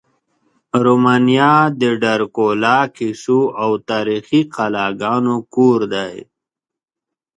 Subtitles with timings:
[0.83, 6.15] رومانیا د ډرکولا کیسو او تاریخي قلاګانو کور دی.